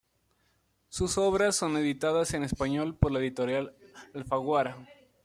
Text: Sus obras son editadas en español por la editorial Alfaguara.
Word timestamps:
Sus 0.89 1.19
obras 1.19 1.55
son 1.57 1.77
editadas 1.77 2.33
en 2.33 2.41
español 2.41 2.95
por 2.97 3.11
la 3.11 3.19
editorial 3.19 3.75
Alfaguara. 4.15 4.83